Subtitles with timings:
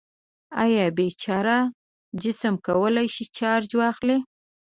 [0.63, 1.59] آیا بې چارجه
[2.23, 4.17] جسم کولی شي چارج واخلي؟